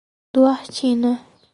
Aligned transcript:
Duartina 0.33 1.13